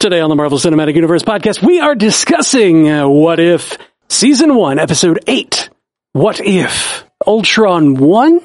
[0.00, 4.78] Today on the Marvel Cinematic Universe podcast, we are discussing uh, What If Season 1,
[4.78, 5.70] Episode 8.
[6.12, 8.40] What If Ultron won?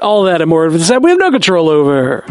[0.00, 2.22] All that and more of this we have no control over.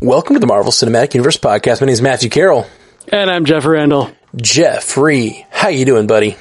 [0.00, 1.80] Welcome to the Marvel Cinematic Universe podcast.
[1.80, 2.68] My name is Matthew Carroll.
[3.08, 4.12] And I'm Jeff Randall.
[4.36, 6.36] Jeffrey, how you doing, buddy?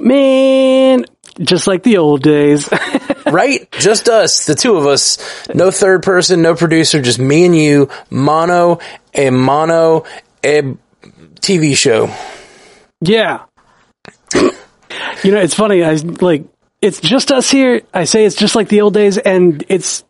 [0.00, 1.04] Man,
[1.38, 2.68] just like the old days.
[3.26, 3.70] right?
[3.72, 5.18] Just us, the two of us.
[5.54, 7.88] No third person, no producer, just me and you.
[8.10, 8.78] Mono,
[9.14, 10.04] a mono,
[10.44, 10.62] a
[11.40, 12.10] TV show.
[13.00, 13.44] Yeah.
[14.34, 15.84] you know, it's funny.
[15.84, 16.44] I like,
[16.80, 17.82] it's just us here.
[17.92, 20.04] I say it's just like the old days and it's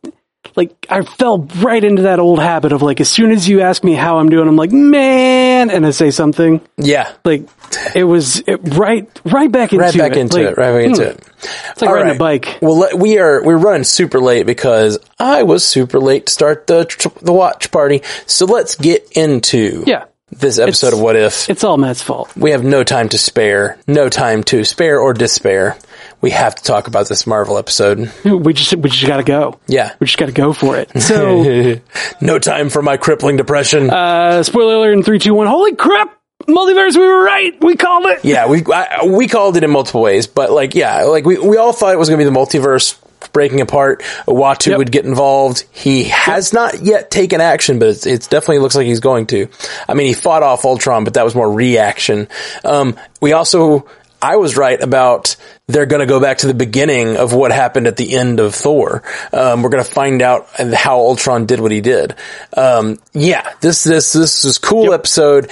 [0.54, 3.82] like I fell right into that old habit of like as soon as you ask
[3.82, 6.60] me how I'm doing, I'm like, man, and I say something.
[6.76, 7.48] Yeah, like
[7.94, 10.18] it was it, right right back into right back it.
[10.18, 11.18] into like, it, right back into hmm.
[11.18, 11.25] it.
[11.42, 12.16] It's like All riding right.
[12.16, 12.58] a bike.
[12.62, 16.84] Well, we are we're running super late because I was super late to start the
[17.22, 18.02] the watch party.
[18.26, 21.48] So let's get into yeah this episode it's, of What If.
[21.48, 22.36] It's all Matt's fault.
[22.36, 25.76] We have no time to spare, no time to spare or despair
[26.20, 28.12] we have to talk about this Marvel episode.
[28.24, 29.58] We just we just got to go.
[29.66, 30.90] Yeah, we just got to go for it.
[31.00, 31.80] So,
[32.20, 33.90] no time for my crippling depression.
[33.90, 34.92] Uh, spoiler alert!
[34.92, 35.46] In three, two, one.
[35.46, 36.15] Holy crap!
[36.46, 37.60] Multiverse, we were right.
[37.60, 38.24] We called it.
[38.24, 41.56] Yeah, we I, we called it in multiple ways, but like, yeah, like we we
[41.56, 42.98] all thought it was going to be the multiverse
[43.32, 44.02] breaking apart.
[44.26, 44.78] Uatu yep.
[44.78, 45.64] would get involved.
[45.72, 49.48] He has not yet taken action, but it's, it's, definitely looks like he's going to.
[49.88, 52.28] I mean, he fought off Ultron, but that was more reaction.
[52.64, 53.86] Um, we also
[54.22, 55.36] I was right about
[55.66, 58.54] they're going to go back to the beginning of what happened at the end of
[58.54, 59.02] Thor.
[59.32, 62.14] Um, we're going to find out how Ultron did what he did.
[62.56, 64.94] Um, yeah, this this this is cool yep.
[64.94, 65.50] episode,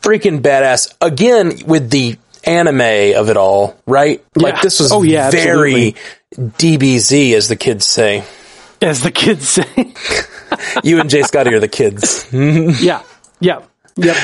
[0.00, 0.94] freaking badass.
[1.00, 4.24] Again with the anime of it all, right?
[4.36, 4.42] Yeah.
[4.42, 5.94] Like this was oh, yeah, very
[6.32, 6.78] absolutely.
[6.78, 8.24] DBZ, as the kids say.
[8.80, 9.94] As the kids say.
[10.84, 12.26] you and Jay Scotty are the kids.
[12.32, 13.02] yeah,
[13.40, 13.62] yeah.
[13.96, 14.16] Yep.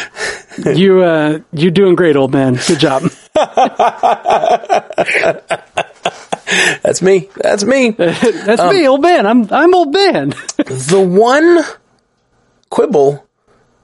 [0.75, 2.55] You uh you're doing great, old man.
[2.67, 3.03] Good job.
[6.83, 7.29] That's me.
[7.37, 7.91] That's me.
[7.91, 9.27] That's um, me, old man.
[9.27, 10.31] I'm I'm old man.
[10.56, 11.62] the one
[12.71, 13.27] quibble.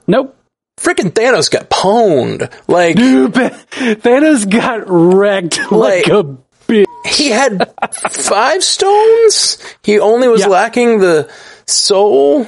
[0.07, 0.35] Nope.
[0.83, 2.51] Freaking Thanos got pwned.
[2.67, 6.85] Like Dude, Thanos got wrecked like, like a bitch.
[7.05, 7.71] He had
[8.11, 9.57] five stones.
[9.81, 10.47] He only was yeah.
[10.47, 11.31] lacking the
[11.65, 12.47] soul.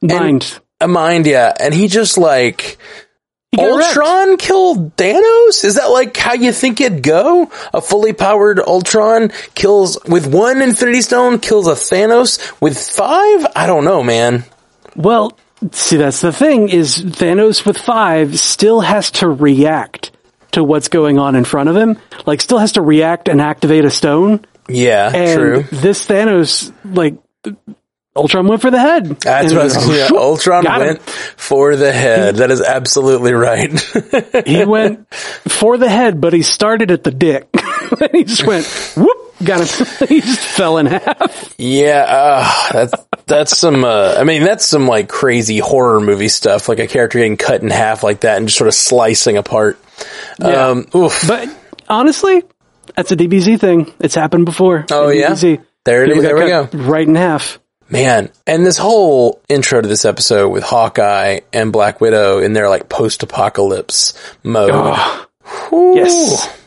[0.00, 0.58] Mind.
[0.80, 1.52] A mind, yeah.
[1.60, 2.78] And he just like
[3.58, 4.42] Ultron wrecked.
[4.42, 5.64] killed Thanos?
[5.64, 7.50] Is that like how you think it'd go?
[7.74, 13.46] A fully powered Ultron kills with one Infinity Stone kills a Thanos with five?
[13.54, 14.44] I don't know, man.
[14.96, 15.36] Well,
[15.72, 20.12] see, that's the thing is Thanos with five still has to react
[20.52, 21.98] to what's going on in front of him.
[22.26, 24.44] Like, still has to react and activate a stone.
[24.68, 25.62] Yeah, and true.
[25.70, 27.16] This Thanos, like,
[28.16, 29.06] Ultron went for the head.
[29.06, 32.36] That's and what I was going to Ultron went for the head.
[32.36, 33.72] That is absolutely right.
[34.46, 37.48] he went for the head, but he started at the dick.
[38.12, 39.86] he just went, whoop, got him.
[40.08, 41.54] he just fell in half.
[41.58, 42.94] Yeah, uh, that's,
[43.26, 47.18] that's some, uh, I mean, that's some like crazy horror movie stuff, like a character
[47.18, 49.78] getting cut in half like that and just sort of slicing apart.
[50.40, 50.68] Yeah.
[50.68, 51.48] Um, but
[51.88, 52.42] honestly,
[52.96, 53.92] that's a DBZ thing.
[54.00, 54.86] It's happened before.
[54.90, 55.30] Oh, yeah.
[55.30, 55.64] DBZ.
[55.84, 56.22] There it is.
[56.22, 56.68] There we go.
[56.72, 57.58] Right in half.
[57.90, 62.68] Man, and this whole intro to this episode with Hawkeye and Black Widow in their
[62.68, 64.70] like post-apocalypse mode.
[64.72, 66.63] Oh, yes.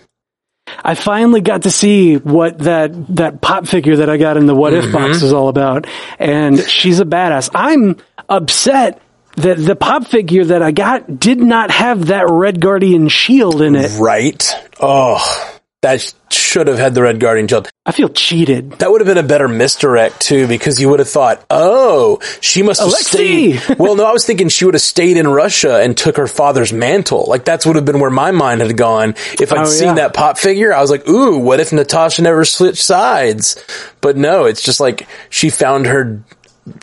[0.83, 4.55] I finally got to see what that that pop figure that I got in the
[4.55, 4.93] What If mm-hmm.
[4.93, 5.88] box is all about,
[6.19, 7.49] and she's a badass.
[7.53, 7.97] I'm
[8.29, 9.01] upset
[9.35, 13.75] that the pop figure that I got did not have that Red Guardian shield in
[13.75, 13.99] it.
[13.99, 14.43] Right?
[14.79, 15.56] Oh,
[15.88, 17.70] that should have had the Red Guardian shield.
[17.86, 18.74] I feel cheated.
[18.74, 22.62] That would have been a better misdirect too, because you would have thought, oh, she
[22.62, 23.53] must have Alexei!
[23.53, 23.80] stayed.
[23.80, 26.74] well, no, I was thinking she would have stayed in Russia and took her father's
[26.74, 27.25] mantle.
[27.28, 29.12] Like that's would have been where my mind had gone.
[29.40, 29.96] If I'd oh, seen yeah.
[29.96, 33.64] that pop figure, I was like, ooh, what if Natasha never switched sides?
[34.02, 36.22] But no, it's just like she found her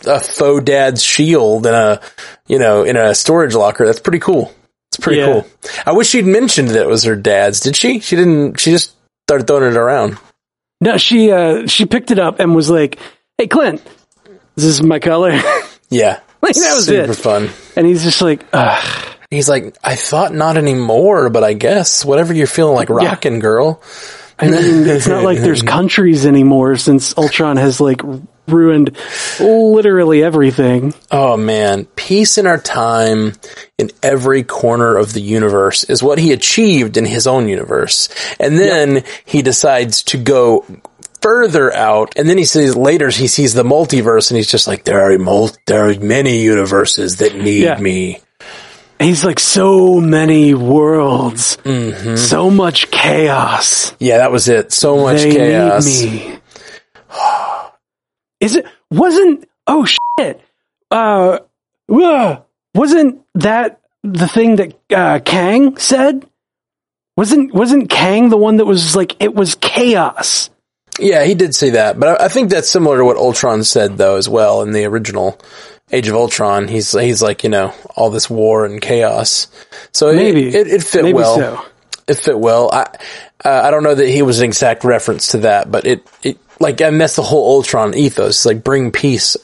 [0.07, 2.01] a faux dad's shield in a,
[2.47, 3.85] you know, in a storage locker.
[3.85, 4.51] That's pretty cool.
[4.89, 5.25] It's pretty yeah.
[5.25, 5.47] cool.
[5.85, 7.59] I wish she'd mentioned that it was her dad's.
[7.59, 7.99] Did she?
[7.99, 8.59] She didn't.
[8.59, 8.94] She just
[9.27, 10.17] started throwing it around.
[10.81, 12.99] No, she uh she picked it up and was like,
[13.37, 13.81] "Hey, Clint,
[14.55, 15.39] this is my color."
[15.87, 17.15] Yeah, like that was super it.
[17.15, 17.49] fun.
[17.75, 19.15] And he's just like, Ugh.
[19.29, 23.39] he's like, "I thought not anymore, but I guess whatever you're feeling like rocking, yeah.
[23.39, 23.83] girl."
[24.39, 24.55] I mean,
[24.87, 28.01] it's not like there's countries anymore since Ultron has like
[28.47, 28.95] ruined
[29.39, 30.93] literally everything.
[31.11, 33.33] Oh man, peace in our time
[33.77, 38.09] in every corner of the universe is what he achieved in his own universe.
[38.39, 39.07] And then yep.
[39.25, 40.65] he decides to go
[41.21, 42.13] further out.
[42.17, 45.17] And then he says later he sees the multiverse and he's just like, there are
[45.17, 47.79] mul- there are many universes that need Yeah.
[47.79, 48.19] me.
[48.99, 52.15] He's like so many worlds, Mm-hmm.
[52.15, 53.93] so much chaos.
[53.99, 54.71] Yeah, that was it.
[54.71, 55.85] So much they chaos.
[55.85, 56.39] need me.
[58.39, 59.47] Is it wasn't?
[59.67, 60.41] Oh shit!
[60.91, 61.39] Uh,
[61.91, 62.37] uh,
[62.73, 66.25] wasn't that the thing that uh, Kang said?
[67.17, 70.49] Wasn't wasn't Kang the one that was like it was chaos?
[70.99, 73.97] Yeah, he did say that, but I, I think that's similar to what Ultron said
[73.97, 75.39] though as well in the original
[75.91, 76.67] Age of Ultron.
[76.67, 79.47] He's he's like you know all this war and chaos.
[79.91, 81.35] So it- Maybe it, it, fit Maybe well.
[81.37, 81.65] so.
[82.07, 82.69] It fit well.
[82.71, 82.83] I
[83.43, 86.37] uh, I don't know that he was an exact reference to that, but it it
[86.59, 88.29] like and that's the whole Ultron ethos.
[88.37, 89.37] It's like bring peace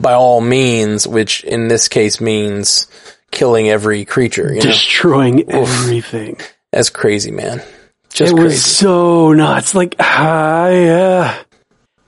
[0.00, 2.86] by all means, which in this case means
[3.30, 4.48] killing every creature.
[4.48, 6.38] You know, Destroying everything.
[6.72, 7.62] that's crazy, man.
[8.10, 8.44] Just it crazy.
[8.54, 9.74] was so nuts.
[9.74, 11.42] Like, ah, yeah.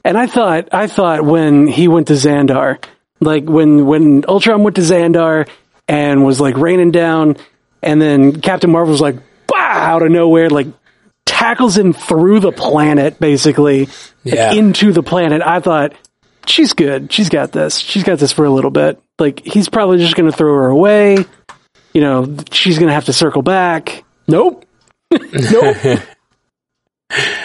[0.04, 2.82] And I thought, I thought when he went to Xandar,
[3.20, 5.48] like when when Ultron went to Xandar
[5.88, 7.36] and was like raining down,
[7.82, 10.66] and then Captain Marvel was like, bah, out of nowhere, like
[11.26, 13.88] tackles him through the planet, basically,
[14.24, 15.42] like, into the planet.
[15.42, 15.94] I thought.
[16.46, 17.12] She's good.
[17.12, 17.78] She's got this.
[17.78, 19.00] She's got this for a little bit.
[19.18, 21.18] Like he's probably just going to throw her away.
[21.92, 24.04] You know, she's going to have to circle back.
[24.26, 24.64] Nope.
[25.12, 25.76] nope.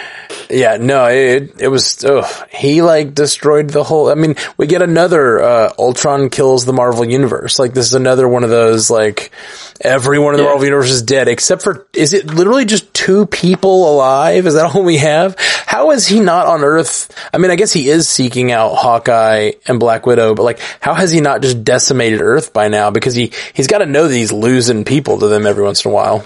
[0.48, 4.10] Yeah, no, it it was ugh, he like destroyed the whole.
[4.10, 7.58] I mean, we get another uh, Ultron kills the Marvel universe.
[7.58, 9.32] Like this is another one of those like
[9.80, 10.50] everyone in the Yeah.
[10.50, 14.46] Marvel universe is dead except for is it literally just two people alive?
[14.46, 15.36] Is that all we have?
[15.66, 17.12] How is he not on Earth?
[17.32, 20.94] I mean, I guess he is seeking out Hawkeye and Black Widow, but like, how
[20.94, 22.90] has he not just decimated Earth by now?
[22.90, 25.90] Because he he's got to know that he's losing people to them every once in
[25.90, 26.24] a while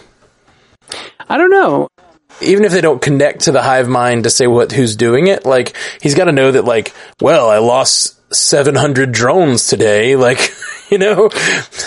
[1.29, 1.89] I don't know.
[2.43, 5.45] Even if they don't connect to the hive mind to say what who's doing it,
[5.47, 10.53] like he's got to know that like, well, I lost 700 drones today, like,
[10.91, 11.31] you know,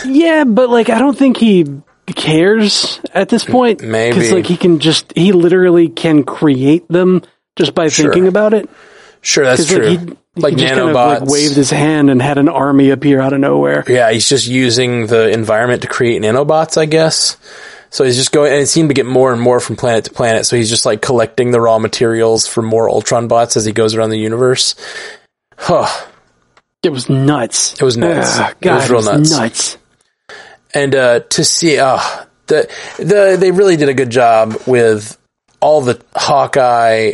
[0.06, 1.66] Yeah, but like I don't think he
[2.08, 3.82] cares at this point.
[3.82, 4.16] Maybe.
[4.16, 7.22] because like he can just he literally can create them
[7.56, 8.06] just by Sure.
[8.06, 8.70] thinking about it.
[9.22, 9.86] sure that's true.
[9.88, 10.94] Like, he, Like, he just nanobots.
[10.94, 13.84] kind of like waved his hand and had an army appear out of nowhere.
[13.88, 17.38] yeah, he's just using the environment to create nanobots, I guess.
[17.94, 20.12] So he's just going, and it seemed to get more and more from planet to
[20.12, 20.48] planet.
[20.48, 23.94] So he's just like collecting the raw materials for more Ultron bots as he goes
[23.94, 24.74] around the universe.
[25.60, 25.86] Huh.
[26.82, 27.74] It was nuts.
[27.80, 28.30] It was nuts.
[28.32, 29.30] Ah, It was real nuts.
[29.30, 29.78] nuts.
[30.74, 32.00] and uh, to see uh,
[32.48, 32.68] the
[32.98, 35.16] the they really did a good job with
[35.62, 37.14] all the Hawkeye,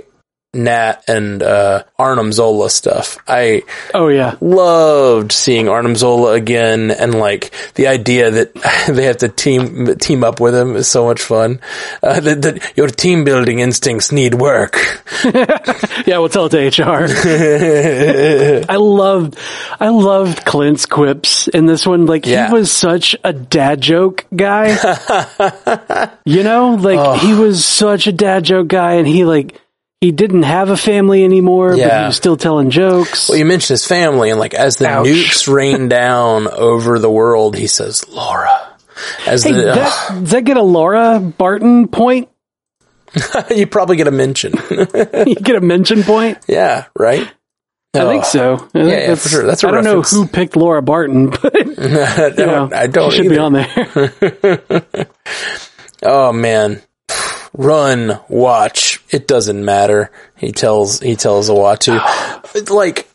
[0.51, 3.19] Nat, and uh, Arnim Zola stuff.
[3.27, 3.61] I
[3.93, 8.53] Oh yeah, loved seeing Arnim Zola again, and like the idea that
[8.91, 11.59] they have to team team up with him is so much fun.
[12.01, 14.75] Uh, that, that your team building instincts need work.
[15.23, 16.17] yeah.
[16.17, 17.05] We'll tell it to HR.
[18.69, 19.37] I loved,
[19.79, 22.07] I loved Clint's quips in this one.
[22.07, 22.47] Like Yeah.
[22.47, 24.69] he was such a dad joke guy.
[26.25, 29.59] you know, like he was such a dad joke guy, and he like
[30.01, 33.27] he didn't have a family anymore, but he was still telling jokes.
[33.29, 35.05] Well, you mentioned his family, and like as the Ouch.
[35.07, 38.77] nukes rain down over the world, he says, "Laura."
[39.25, 42.29] As hey, the, that, does that get a Laura Barton point?
[43.55, 44.53] you probably get a mention.
[44.69, 46.37] you get a mention point?
[46.47, 47.29] yeah, right.
[47.95, 48.53] I think so.
[48.53, 49.45] I think yeah, for sure.
[49.47, 50.13] That's a I don't reference.
[50.13, 53.35] know who picked Laura Barton, but you I don't, know, I don't she should either.
[53.35, 55.07] be on there.
[56.03, 56.81] Oh man,
[57.59, 59.01] run, watch.
[59.09, 60.11] It doesn't matter.
[60.37, 61.99] He tells he tells Uatu.
[62.69, 63.07] Like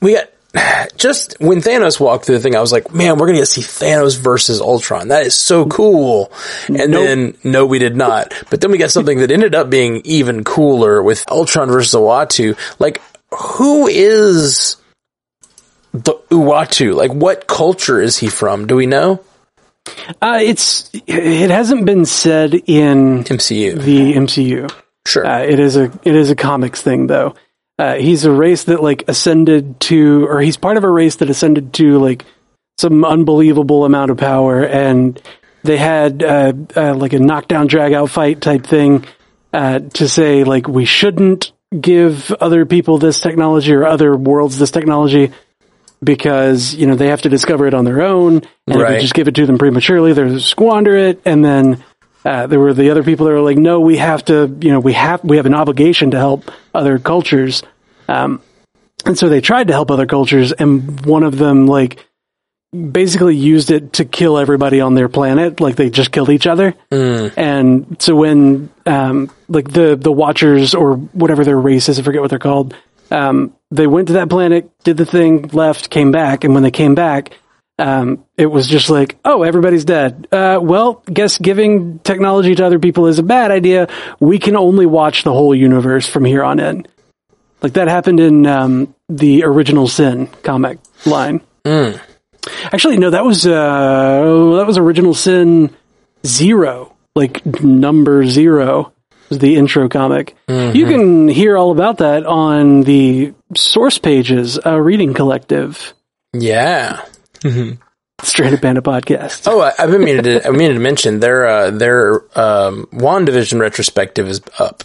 [0.00, 0.28] we got
[0.96, 3.62] just when Thanos walked through the thing, I was like, man, we're gonna get to
[3.62, 5.08] see Thanos versus Ultron.
[5.08, 6.30] That is so cool.
[6.68, 7.06] And Nope.
[7.06, 8.32] then no, we did not.
[8.50, 12.56] But then we got something that ended up being even cooler with Ultron versus Uatu.
[12.78, 13.00] Like,
[13.34, 14.76] who is
[15.92, 16.94] the Uatu?
[16.94, 18.66] Like, what culture is he from?
[18.66, 19.20] Do we know?
[20.20, 23.80] Uh, it's it hasn't been said in MCU.
[23.80, 24.72] the MCU.
[25.06, 25.26] Sure.
[25.26, 27.34] Uh, it is a it is a comics thing though.
[27.78, 31.28] Uh, he's a race that like ascended to, or he's part of a race that
[31.28, 32.24] ascended to like
[32.78, 35.20] some unbelievable amount of power, and
[35.62, 39.04] they had uh, uh, like a knockdown drag out fight type thing
[39.52, 44.70] uh, to say like we shouldn't give other people this technology or other worlds this
[44.70, 45.32] technology
[46.02, 49.00] because you know they have to discover it on their own, and if Right.
[49.00, 51.82] just give it to them prematurely, they'll squander it, and then
[52.24, 54.80] uh, there were the other people that were like, no, we have to, you know,
[54.80, 57.62] we have we have an obligation to help other cultures,
[58.08, 58.40] um,
[59.04, 62.04] and so they tried to help other cultures, and one of them like
[62.72, 65.60] basically used it to kill everybody on their planet.
[65.60, 66.74] Like they just killed each other.
[67.36, 72.20] And so when, um, like the, the watchers or whatever their race is, I forget
[72.20, 72.74] what they're called.
[73.10, 76.44] Um, they went to that planet, did the thing, left, came back.
[76.44, 77.32] And when they came back,
[77.78, 80.28] um, it was just like, oh, everybody's dead.
[80.32, 83.88] Uh, well, guess giving technology to other people is a bad idea.
[84.18, 86.86] We can only watch the whole universe from here on in.
[87.62, 91.40] Like that happened in um, the original Sin comic line.
[92.72, 93.50] Actually, no, that was uh,
[94.56, 95.74] that was original Sin
[96.24, 98.92] zero, like number zero
[99.30, 100.36] the intro comic.
[100.48, 105.94] You can hear all about that on the source pages, uh, Reading Collective,
[106.32, 107.02] Yeah.
[108.22, 109.46] Stranded Panda podcast.
[109.46, 113.60] Oh, I, I've been meaning to, I meaning to mention their, uh, their, um, WandaVision
[113.60, 114.84] retrospective is up.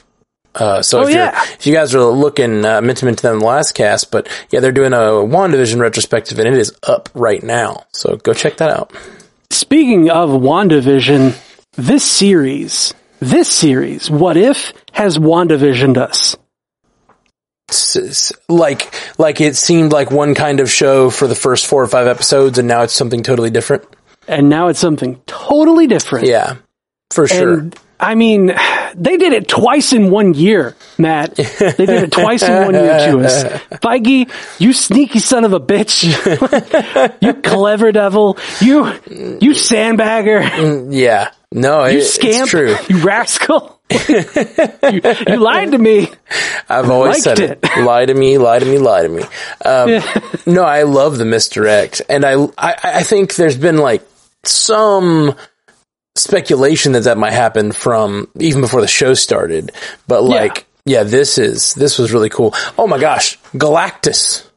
[0.54, 1.32] Uh, so Oh, if, yeah.
[1.32, 4.12] you're, if you guys are looking, uh, meant to mention them in the last cast,
[4.12, 7.86] but yeah, they're doing a WandaVision retrospective and it is up right now.
[7.94, 8.92] So go check that out.
[9.50, 11.40] Speaking of WandaVision,
[11.78, 16.36] this series, this series, What If, has WandaVisioned us.
[18.50, 22.08] Like, like it seemed like one kind of show for the first four or five
[22.08, 23.86] episodes and now it's something totally different.
[24.28, 26.28] And now it's something totally different.
[26.28, 26.58] Yeah,
[27.12, 27.60] for sure.
[27.60, 28.48] And I mean,
[28.96, 31.36] they did it twice in one year, Matt.
[31.36, 33.44] They did it twice in one year to us.
[33.80, 34.30] Feige,
[34.60, 36.04] you sneaky son of a bitch.
[37.22, 38.40] you clever devil.
[38.60, 38.86] You,
[39.40, 40.88] you sandbagger.
[40.92, 41.32] yeah.
[41.54, 42.76] No, it, You it's true.
[42.90, 43.80] You rascal.
[43.92, 46.10] you, you lied to me.
[46.70, 47.60] I've always said it.
[47.62, 47.78] it.
[47.84, 49.24] Lie to me, lie to me, lie to me.
[49.66, 50.02] Um,
[50.46, 54.02] no, I love the misdirect, and I, I, I think there's been like
[54.44, 55.36] some
[56.16, 59.72] speculation that that might happen from even before the show started.
[60.08, 62.54] But like, yeah, this is this was really cool.
[62.78, 64.48] Oh my gosh, Galactus.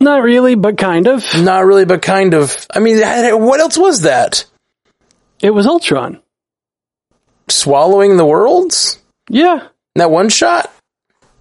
[0.00, 1.24] Not really, but kind of.
[1.36, 2.66] Not really, but kind of.
[2.70, 4.44] I mean, what else was that?
[5.40, 6.20] It was Ultron.
[7.48, 9.00] Swallowing the worlds?
[9.28, 9.68] Yeah.
[9.96, 10.72] That one shot?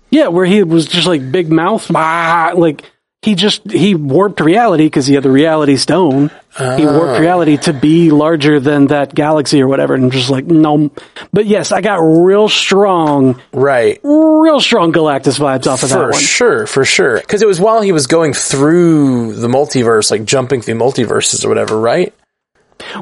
[0.10, 2.90] Yeah, where he was just like big mouth, bah, like
[3.24, 6.30] he just he warped reality because he had the reality stone.
[6.58, 10.92] He warped reality to be larger than that galaxy or whatever, and just like no.
[11.34, 14.00] But yes, I got real strong, Right.
[14.04, 16.20] real strong Galactus vibes off of that For one.
[16.22, 17.18] sure, for sure.
[17.20, 21.50] Because it was while he was going through the multiverse, like jumping through multiverses or
[21.50, 22.14] whatever, right?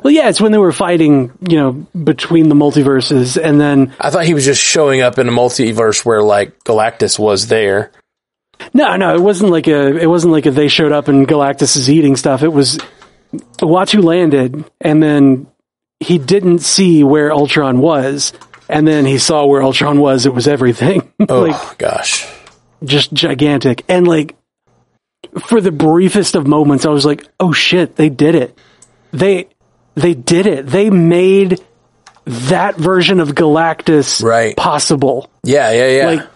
[0.01, 4.09] Well, yeah, it's when they were fighting, you know, between the multiverses, and then I
[4.09, 7.91] thought he was just showing up in a multiverse where like Galactus was there.
[8.73, 11.77] No, no, it wasn't like a, it wasn't like a they showed up and Galactus
[11.77, 12.43] is eating stuff.
[12.43, 12.77] It was
[13.59, 15.47] Uatu landed, and then
[15.99, 18.33] he didn't see where Ultron was,
[18.69, 20.25] and then he saw where Ultron was.
[20.25, 22.27] It was everything, Oh like gosh.
[22.83, 24.35] just gigantic, and like
[25.47, 28.57] for the briefest of moments, I was like, "Oh shit, they did it!
[29.11, 29.47] They
[29.95, 30.67] they did it!
[30.67, 31.59] They made."
[32.27, 34.57] That version of Galactus Right.
[34.57, 35.29] possible.
[35.43, 36.07] Yeah, yeah, yeah.
[36.07, 36.27] Like,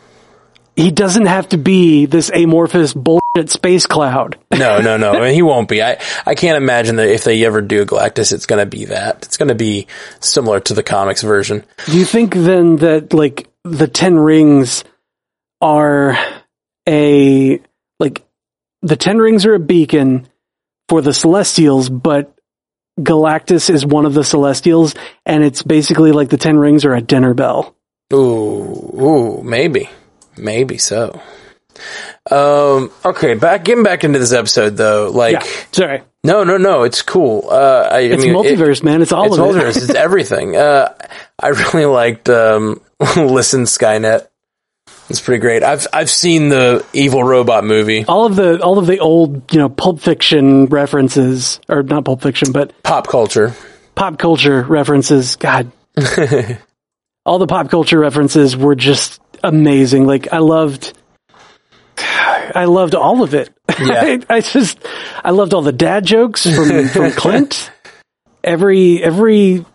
[0.79, 4.37] he doesn't have to be this amorphous bullshit space cloud.
[4.51, 5.11] no, no, no.
[5.11, 5.83] I mean, he won't be.
[5.83, 9.25] I, I can't imagine that if they ever do Galactus, it's going to be that.
[9.25, 9.87] It's going to be
[10.21, 11.65] similar to the comics version.
[11.87, 14.85] Do you think then that like the Ten Rings
[15.59, 16.17] are
[16.87, 17.59] a
[17.99, 18.25] like
[18.81, 20.29] the Ten Rings are a beacon
[20.87, 22.33] for the Celestials, but
[22.97, 24.95] Galactus is one of the Celestials,
[25.25, 27.75] and it's basically like the Ten Rings are a dinner bell.
[28.13, 29.89] Ooh, ooh, maybe,
[30.39, 31.21] maybe so.
[32.29, 35.09] Um, okay, back getting back into this episode though.
[35.11, 37.47] Like, Yeah, sorry, no, no, no, it's cool.
[37.49, 39.01] Uh, I, I it's mean, it- multiverse, man.
[39.01, 39.77] It's all it's of multiverse.
[39.77, 39.83] it.
[39.83, 40.55] it's everything.
[40.55, 40.93] Uh,
[41.39, 42.81] I really liked um,
[43.15, 44.27] Listen Skynet.
[45.09, 45.63] It's pretty great.
[45.63, 49.59] I've I've seen the Evil Robot movie, all of the all of the old you
[49.59, 53.55] know Pulp Fiction references, or not Pulp Fiction, but pop culture.
[53.95, 55.35] pop culture references.
[55.37, 55.71] God,
[57.25, 60.05] all the pop culture references were just amazing.
[60.05, 60.97] Like I loved,
[61.97, 63.49] I loved all of it.
[63.79, 63.85] Yeah.
[64.01, 64.79] I, I just,
[65.23, 67.71] I loved all the dad jokes from from Clint.
[68.43, 69.65] Every every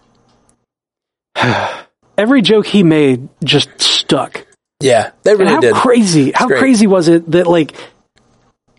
[2.16, 4.46] every joke he made just stuck.
[4.80, 5.74] Yeah, they And really how did.
[5.74, 6.58] crazy, how great.
[6.58, 7.74] crazy was it that like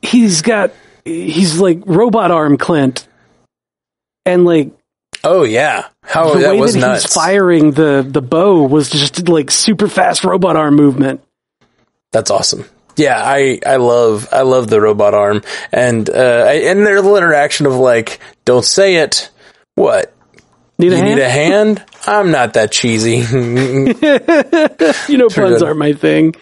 [0.01, 0.72] he's got
[1.04, 3.08] he's like robot arm Clint,
[4.25, 4.72] and like
[5.25, 7.03] oh yeah, how the that way was that nuts.
[7.03, 11.22] he's firing the the bow was just like super fast robot arm movement.
[12.13, 12.63] That's awesome.
[12.96, 15.41] Yeah, I, I love I love the robot arm
[15.74, 19.29] and uh I- and their little interaction of like don't say it
[19.75, 20.14] what
[20.77, 21.15] Need a You hand?
[21.15, 21.84] need a hand?
[22.05, 23.17] I'm not that cheesy.
[25.12, 26.36] you know, puns aren't my thing.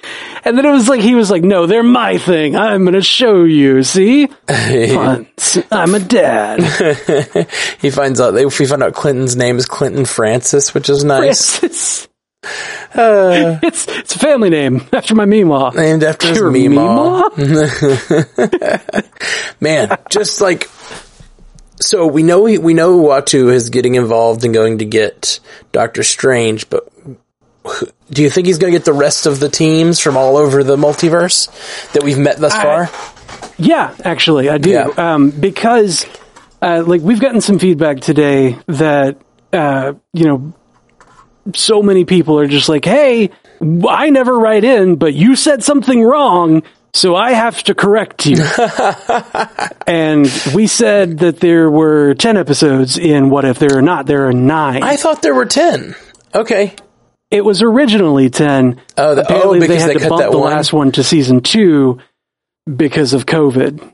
[0.44, 2.56] And then it was like, he was like, no, they're my thing.
[2.56, 3.84] I'm going to show you.
[3.84, 4.26] See?
[4.48, 5.60] Puns.
[5.72, 6.62] I'm a dad.
[7.80, 11.64] he finds out they we find out Clinton's name is Clinton Francis, which is nice.
[11.64, 12.08] it's,
[12.96, 15.76] uh, it's, it's a family name after my Meemaw.
[15.76, 17.30] Named after his Your Meemaw.
[17.36, 19.04] Meemaw?
[19.62, 20.68] Man, just like
[21.84, 25.40] so we know he, we know Uatu is getting involved and going to get
[25.72, 26.90] Doctor Strange, but
[28.10, 30.64] do you think he's going to get the rest of the teams from all over
[30.64, 31.50] the multiverse
[31.94, 32.90] that we've met thus far?
[33.58, 34.72] Yeah, actually, I do.
[34.72, 34.88] Yeah.
[34.98, 36.06] Um, because,
[36.62, 39.18] uh, like, we've gotten some feedback today that,
[39.52, 40.54] uh, you know,
[41.56, 43.30] so many people are just like, hey,
[43.88, 46.64] I never write in, but you said something wrong,
[46.94, 48.38] so I have to correct you.
[49.88, 54.06] and we said that there were 10 episodes in What If There Are Not.
[54.06, 54.84] There are nine.
[54.84, 55.96] I thought there were ten.
[56.36, 56.76] Okay.
[57.32, 58.80] it was originally 10.
[58.98, 60.52] Oh, the- oh, Apparently they because had they to cut bump that the one?
[60.52, 62.00] last one to season two
[62.74, 63.92] because of COVID.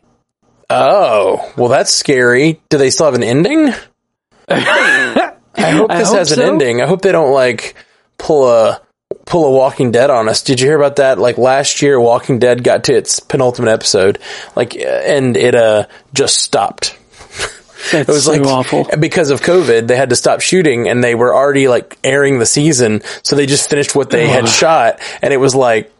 [0.69, 2.61] Oh, well, that's scary.
[2.69, 3.73] Do they still have an ending?
[4.49, 6.81] I hope I this hope has an ending.
[6.81, 7.75] I hope they don't like
[8.17, 8.81] pull a
[9.29, 10.41] pull a Walking Dead on us.
[10.41, 11.19] Did you hear about that?
[11.19, 14.19] Like last year, Walking Dead got to its penultimate episode,
[14.55, 16.97] like, uh, and it uh just stopped.
[17.91, 18.89] That's It was so like awful.
[18.99, 22.45] because of COVID, they had to stop shooting, and they were already like airing the
[22.45, 25.93] season, so they just finished what they had shot, and it was like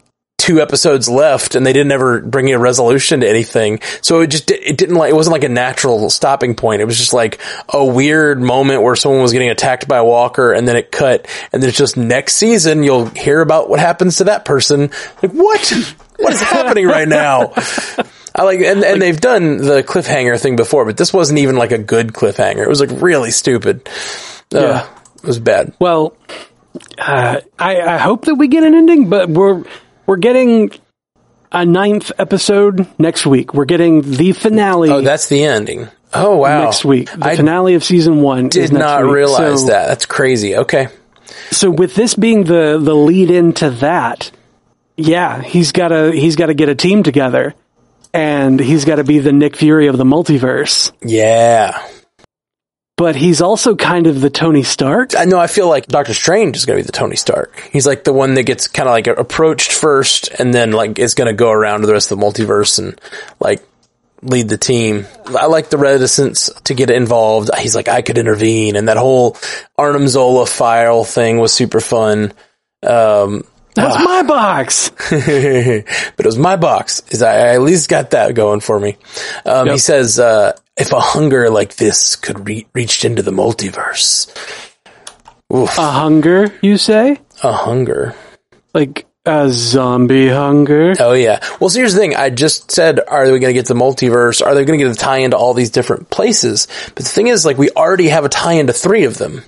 [0.50, 3.80] two episodes left, and they didn't ever bring a resolution to anything.
[4.02, 6.82] So it just it didn't like it wasn't like a natural stopping point.
[6.82, 7.40] It was just like
[7.72, 11.28] a weird moment where someone was getting attacked by a walker, and then it cut,
[11.54, 14.90] and then it's just next season you'll hear about what happens to that person.
[15.22, 15.96] Like what?
[16.18, 17.54] What is happening right now?
[18.36, 21.72] I like, and, and they've done the cliffhanger thing before, but this wasn't even like
[21.72, 22.64] a good cliffhanger.
[22.64, 23.88] It was like really stupid.
[24.54, 24.90] Ugh, Yeah.
[25.16, 25.74] It was bad.
[25.80, 26.18] Well,
[26.98, 29.64] uh, I, I hope that we get an ending, but we're
[30.10, 30.72] we're getting
[31.52, 33.54] a ninth episode next week.
[33.54, 35.88] We're getting the finale Oh, that's the ending.
[36.14, 36.64] Oh, wow.
[36.64, 37.12] next week.
[37.12, 39.14] The I finale of season one did not week.
[39.14, 39.88] realize So- that.
[39.88, 40.56] That's crazy.
[40.58, 40.88] Okay.
[41.52, 44.32] So with this being the the lead into that,
[44.98, 47.54] yeah, he's got to he's got to get a team together,
[48.14, 50.92] and he's got to be the Nick Fury of the multiverse.
[51.04, 51.80] Yeah.
[53.00, 55.16] But he's also kind of the Tony Stark.
[55.16, 55.40] I know.
[55.40, 57.70] I feel like Doctor Strange is going to be the Tony Stark.
[57.72, 61.14] He's like the one that gets kind of like approached first, and then like is
[61.14, 63.00] going to go around to the rest of the multiverse and
[63.40, 63.64] like
[64.22, 65.08] lead the team.
[65.28, 67.50] I like the reticence to get involved.
[67.58, 69.38] He's like, I could intervene, and that whole
[69.78, 72.34] Arnim Zola file thing was super fun.
[72.86, 73.46] Um,
[73.76, 74.90] That's my box.
[75.10, 77.02] but it was my box.
[77.12, 78.98] Is I, I at least got that going for me.
[79.46, 84.28] Um, He says, uh, if a hunger like this could re- reached into the multiverse,
[85.52, 87.20] A hunger, you say?
[87.44, 88.14] a hunger.
[88.74, 90.94] Like a zombie hunger?
[91.00, 91.40] Oh yeah.
[91.60, 92.16] Well, so here's the thing.
[92.16, 94.46] I just said, are they going to get the multiverse?
[94.46, 96.68] Are they going to get a tie into all these different places?
[96.96, 99.44] But the thing is, like, we already have a tie into three of them.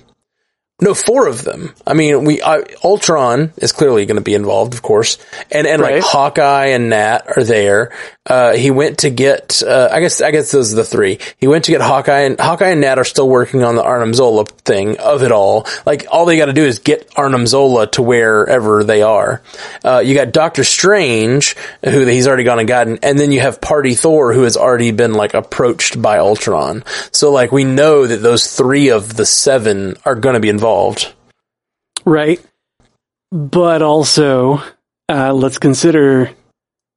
[0.80, 1.72] No, four of them.
[1.86, 5.16] I mean, we uh, Ultron is clearly going to be involved, of course,
[5.50, 5.96] and and Right.
[5.96, 7.92] like Hawkeye and Nat are there.
[8.24, 9.62] Uh, he went to get.
[9.66, 11.18] Uh, I guess I guess those are the three.
[11.38, 14.14] He went to get Hawkeye, and Hawkeye and Nat are still working on the Arnim
[14.14, 15.66] Zola thing of it all.
[15.84, 19.42] Like all they got to do is get Arnim Zola to wherever they are.
[19.84, 23.60] Uh, you got Doctor Strange, who he's already gone and gotten, and then you have
[23.60, 26.84] Party Thor, who has already been like approached by Ultron.
[27.10, 31.12] So like we know that those three of the seven are going to be involved.
[32.04, 32.40] Right.
[33.32, 34.62] But also,
[35.08, 36.30] uh, let's consider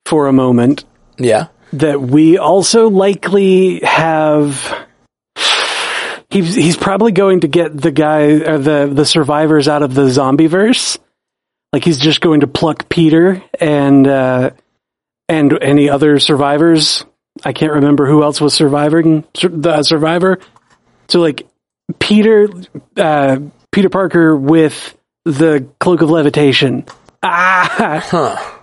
[0.06, 0.84] for a moment
[1.18, 1.48] Yeah.
[1.74, 4.86] that we also likely have.
[6.30, 10.10] He's he's probably going to get the guy or the the survivors out of the
[10.10, 10.98] zombie verse.
[11.72, 14.50] Like he's just going to pluck Peter and uh,
[15.30, 17.06] and any other survivors.
[17.44, 20.40] I can't remember who else was surviving the survivor.
[21.10, 21.48] So like
[22.00, 22.50] Peter
[22.98, 23.40] uh,
[23.72, 26.86] Peter Parker with the cloak of levitation.
[27.24, 28.60] Ah, Huh.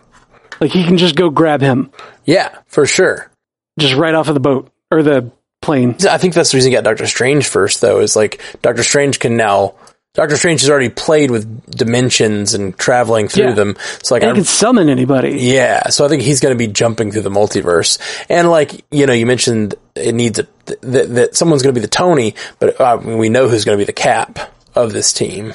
[0.60, 1.90] like he can just go grab him
[2.24, 3.30] Yeah, for sure.
[3.78, 5.30] just right off of the boat or the
[5.60, 5.96] plane.
[6.08, 9.18] I think that's the reason you got Doctor Strange first, though, is like Doctor Strange
[9.18, 9.74] can now.
[10.14, 13.52] Doctor Strange has already played with dimensions and traveling through Yeah.
[13.54, 13.76] them.
[14.02, 15.38] So like, He I'm, can summon anybody.
[15.40, 15.88] yeah.
[15.88, 17.98] So I think he's going to be jumping through the multiverse.
[18.28, 21.84] And like, you know, you mentioned it needs a that, that someone's going to be
[21.84, 24.38] the Tony, but uh, we know who's going to be the Cap
[24.74, 25.54] of this team.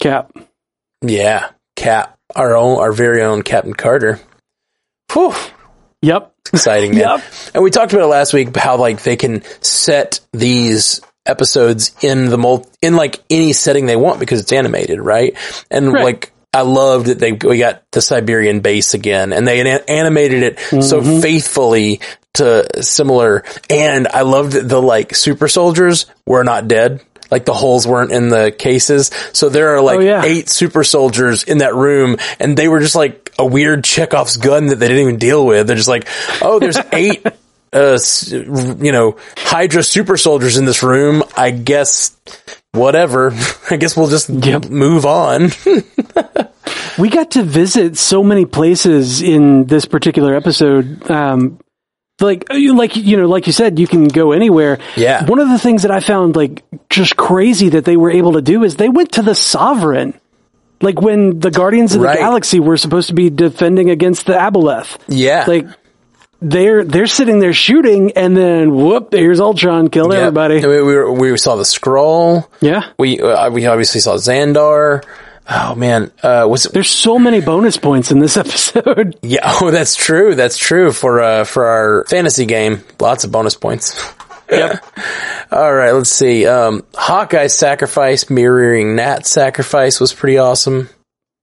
[0.00, 0.30] Cap.
[1.02, 4.20] Yeah, Cap, our own, our very own Captain Carter.
[5.12, 5.34] Whew.
[6.02, 6.32] Yep.
[6.52, 7.00] exciting, man.
[7.18, 7.24] Yep.
[7.54, 12.26] And we talked about it last week how like they can set these episodes in
[12.28, 15.34] the mul- in like any setting they want because it's animated, right?
[15.70, 16.04] And Right.
[16.04, 20.42] like I loved that they we got the Siberian base again, and they an- animated
[20.42, 21.20] it so Mm-hmm.
[21.20, 22.00] faithfully
[22.34, 23.42] to similar.
[23.70, 27.00] And I loved that the like super soldiers were not dead.
[27.30, 29.10] Like the holes weren't in the cases.
[29.32, 30.22] So there are like Oh, yeah.
[30.24, 34.66] eight super soldiers in that room and they were just like a weird Chekhov's gun
[34.66, 35.66] that they didn't even deal with.
[35.66, 36.08] They're just like,
[36.42, 37.26] oh, there's eight,
[37.72, 37.98] uh,
[38.30, 41.22] you know, Hydra super soldiers in this room.
[41.36, 42.16] I guess
[42.72, 43.32] whatever.
[43.70, 44.66] I guess we'll just Yep.
[44.66, 45.50] move on.
[46.96, 51.10] We got to visit so many places in this particular episode.
[51.10, 51.58] Um,
[52.20, 54.78] like, like, you know, like you said, you can go anywhere.
[54.96, 55.24] Yeah.
[55.24, 58.42] One of the things that I found like just crazy that they were able to
[58.42, 60.14] do is they went to the Sovereign.
[60.80, 62.14] Like when the Guardians of Right.
[62.16, 64.96] the Galaxy were supposed to be defending against the Abilisk.
[65.08, 65.44] yeah.
[65.46, 65.66] Like,
[66.42, 70.18] they're, they're sitting there shooting and then whoop, here's Ultron, killed Yeah.
[70.18, 70.66] everybody.
[70.66, 72.50] We, we, we saw the scroll.
[72.60, 72.90] Yeah.
[72.98, 75.02] We, uh, we obviously saw Xandar.
[75.48, 79.16] Oh man, uh, was There's so many bonus points in this episode.
[79.22, 80.34] yeah, oh, that's true.
[80.34, 82.82] That's true for, uh, for our fantasy game.
[83.00, 84.02] Lots of bonus points.
[84.50, 84.84] Yep.
[85.50, 86.46] All right, let's see.
[86.46, 90.88] Um, Hawkeye's sacrifice mirroring Nat's sacrifice was pretty awesome.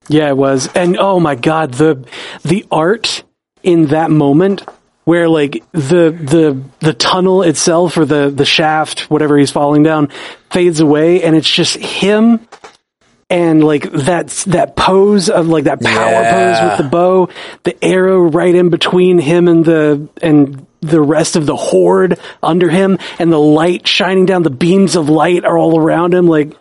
[0.08, 0.68] Yeah, it was.
[0.74, 2.06] And oh my god, the
[2.42, 3.22] the art
[3.62, 4.64] in that moment
[5.04, 10.08] where like the the the tunnel itself or the the shaft, whatever he's falling down,
[10.50, 12.46] fades away and it's just him
[13.32, 16.32] and like that that pose of like that power Yeah.
[16.60, 17.28] pose with the bow,
[17.64, 22.68] the arrow right in between him and the and the rest of the horde under
[22.68, 26.52] him and the light shining down the beams of light are all around him like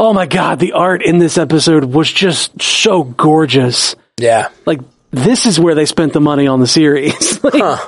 [0.00, 3.96] Oh my god, the art in this episode was just so gorgeous.
[4.16, 4.48] Yeah.
[4.64, 7.40] Like this is where they spent the money on the series.
[7.44, 7.80] Like,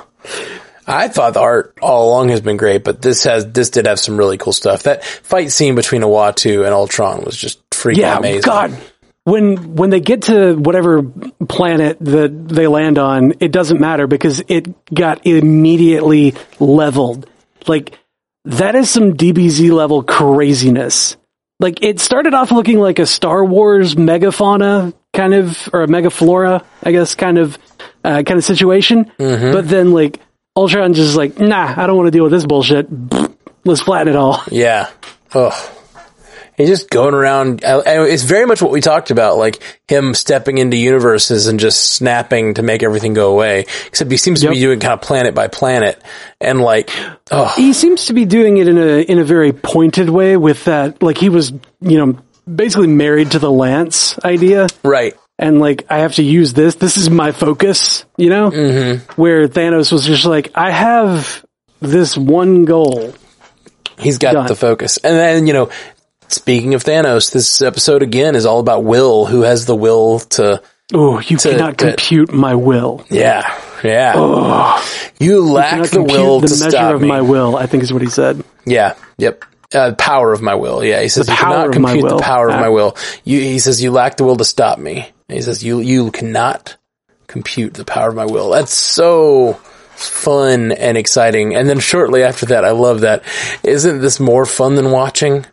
[0.87, 3.99] I thought the art all along has been great, but this has, this did have
[3.99, 4.83] some really cool stuff.
[4.83, 8.41] That fight scene between Uatu and Ultron was just freaking yeah, amazing.
[8.41, 8.77] god.
[9.23, 11.03] When when they get to whatever
[11.47, 17.29] planet that they land on, it doesn't matter because it got immediately leveled.
[17.67, 17.99] Like
[18.45, 21.17] that is some DBZ level craziness.
[21.59, 26.65] Like it started off looking like a Star Wars megafauna kind of or a megaflora,
[26.81, 27.59] I guess, kind of
[28.03, 29.11] uh, kind of situation.
[29.53, 30.19] But then like
[30.55, 32.87] Ultron just like, nah, I don't want to deal with this bullshit.
[33.65, 34.43] Let's flatten it all.
[34.51, 34.89] Yeah.
[35.33, 35.53] Ugh.
[36.57, 37.61] He's just going around.
[37.63, 42.55] It's very much what we talked about, like him stepping into universes and just snapping
[42.55, 43.65] to make everything go away.
[43.87, 45.99] Except he seems to be doing kind of planet by planet,
[46.39, 46.91] and like,
[47.31, 50.65] oh, He seems to be doing it in a in a very pointed way with
[50.65, 52.19] that like he was, you know,
[52.53, 55.15] basically married to the lance idea right.
[55.41, 56.75] And like I have to use this.
[56.75, 58.51] This is my focus, you know?
[58.51, 59.19] Mm-hmm.
[59.21, 61.43] Where Thanos was just like I have
[61.81, 63.13] this one goal.
[63.99, 64.47] He's got Done.
[64.47, 64.97] the focus.
[64.97, 65.69] And then, you know,
[66.29, 70.61] speaking of Thanos, this episode again is all about Will, who has the will to,
[70.93, 73.05] Oh, you cannot to- compute my will.
[73.09, 74.13] yeah, yeah.
[74.15, 74.83] Oh,
[75.19, 77.07] You lack Cannot the will the to measure stop of me.
[77.07, 78.43] my will, I think is what he said.
[78.65, 78.95] Yeah.
[79.17, 79.45] Yep.
[79.73, 80.83] Uh, power of my will.
[80.83, 81.01] Yeah.
[81.01, 82.59] He says The you cannot compute the power of Ah.
[82.59, 82.97] my will.
[83.23, 85.07] You, he says you lack the will to stop me.
[85.31, 86.75] And he says you, you cannot
[87.27, 88.49] compute the power of my will.
[88.49, 89.53] That's so
[89.95, 91.55] fun and exciting.
[91.55, 93.23] And then shortly after that, I love that.
[93.63, 95.45] Isn't this more fun than watching?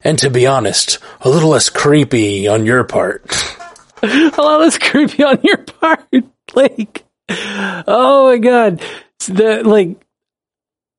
[0.00, 3.26] And to be honest, a little less creepy on your part.
[4.02, 6.06] Oh, less creepy on your part.
[6.54, 8.80] Like, oh my god,
[9.26, 9.96] the like,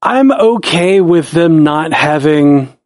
[0.01, 2.76] I'm okay with them not having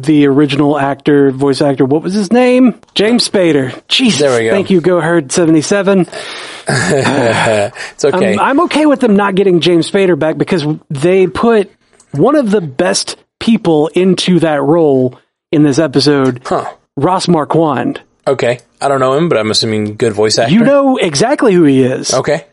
[0.00, 1.84] the original actor, voice actor.
[1.84, 2.80] What was his name?
[2.94, 3.80] James Spader.
[3.88, 4.50] Jesus, There we go.
[4.52, 6.00] thank you, Go Herd seventy seven.
[6.68, 8.34] it's okay.
[8.34, 11.70] Um, I'm okay with them not getting James Spader back because they put
[12.12, 15.18] one of the best people into that role
[15.50, 16.72] in this episode, huh.
[16.96, 18.00] Ross Marquand.
[18.26, 18.60] Okay.
[18.80, 20.52] I don't know him, but I'm assuming good voice actor.
[20.54, 22.14] You know exactly who he is.
[22.14, 22.46] Okay.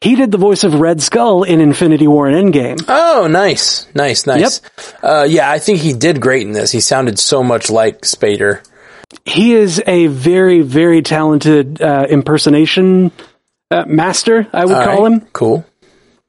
[0.00, 2.84] He did the voice of Red Skull in Infinity War and Endgame.
[2.88, 4.60] Oh, nice, nice, nice.
[5.02, 6.70] Uh, yeah, I think he did great in this.
[6.70, 8.62] He sounded so much like Spader.
[9.24, 13.12] He is a very, very talented uh, impersonation
[13.70, 15.28] uh, master, I would All call right, him.
[15.32, 15.64] Cool.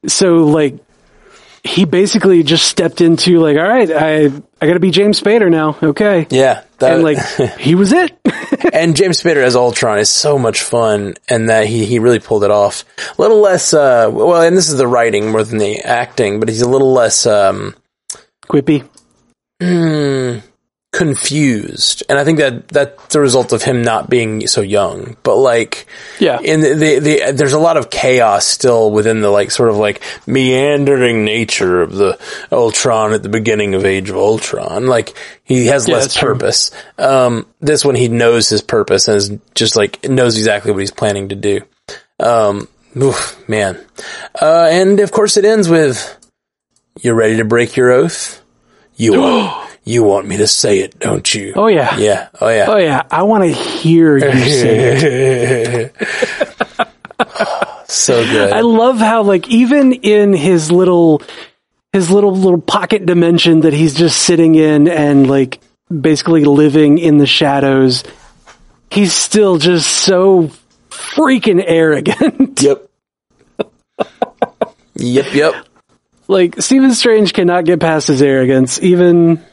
[0.07, 0.77] So, like,
[1.63, 5.51] he basically just stepped into like, all right, I I got to be James Spader
[5.51, 6.27] now, okay?
[6.29, 6.63] Yeah.
[6.79, 7.17] That, And like,
[7.59, 8.17] he was it.
[8.73, 12.43] and James Spader as Ultron is so much fun, and that he he really pulled
[12.43, 12.83] it off.
[13.17, 16.49] A little less, uh, well, and this is the writing more than the acting, but
[16.49, 17.75] he's a little less um,
[18.49, 18.87] Quippy.
[19.61, 20.41] mm,
[20.95, 25.17] confused, and I think that that's the result of him not being so young.
[25.23, 25.85] But like,
[26.19, 26.39] Yeah.
[26.41, 29.77] in the, the, the there's a lot of chaos still within the like sort of
[29.77, 32.19] like meandering nature of the
[32.51, 34.87] Ultron at the beginning of Age of Ultron.
[34.87, 36.71] Like he has Yeah, less purpose.
[36.97, 40.91] Um, this one he knows his purpose and is just like knows exactly what he's
[40.91, 41.61] planning to do.
[42.19, 43.77] Um, oof, man.
[44.41, 46.17] Uh, and of course it ends with,
[47.01, 48.41] you're ready to break your oath?
[48.95, 51.53] You want, you want me to say it, don't you?
[51.55, 51.95] Oh yeah.
[51.97, 53.03] yeah, oh yeah." Oh yeah.
[53.09, 55.95] I want to hear you say it.
[57.87, 58.51] so good.
[58.51, 61.21] I love how like even in his little
[61.93, 67.19] his little little pocket dimension that he's just sitting in and like basically living in
[67.19, 68.03] the shadows,
[68.89, 70.49] he's still just so
[70.89, 72.61] freaking arrogant.
[72.61, 72.89] yep.
[74.95, 75.67] yep, yep.
[76.27, 79.45] like Stephen Strange cannot get past his arrogance even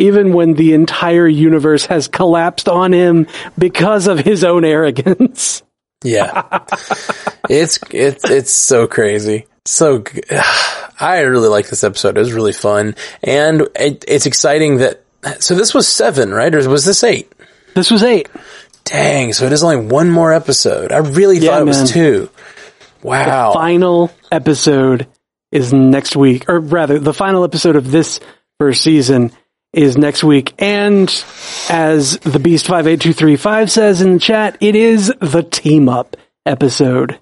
[0.00, 3.26] even when the entire universe has collapsed on him
[3.58, 5.62] because of his own arrogance.
[6.02, 6.60] Yeah.
[7.50, 9.44] it's it's it's so crazy.
[9.66, 10.02] So
[10.98, 12.16] I really like this episode.
[12.16, 15.02] It was really fun, and it, it's exciting that.
[15.40, 16.54] So this was seven, right?
[16.54, 17.30] Or was this eight?
[17.74, 18.30] This was 8.
[18.84, 19.34] Dang!
[19.34, 20.90] So it is only one more episode.
[20.90, 22.30] I really Yeah, thought it was two.
[23.02, 23.52] Wow.
[23.52, 25.06] final episode
[25.52, 28.20] is next week, or rather, the final episode of this
[28.58, 29.32] first season
[29.72, 30.54] is next week.
[30.58, 31.08] And
[31.68, 35.42] as the Beast five eight two three five says in the chat, it is the
[35.42, 37.18] team up episode.